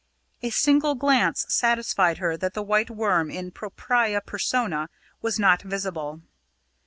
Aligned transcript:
A 0.41 0.49
single 0.49 0.95
glance 0.95 1.45
satisfied 1.49 2.17
her 2.17 2.35
that 2.35 2.55
the 2.55 2.63
White 2.63 2.89
Worm 2.89 3.29
in 3.29 3.51
propria 3.51 4.19
persona 4.19 4.89
was 5.21 5.37
not 5.37 5.61
visible. 5.61 6.21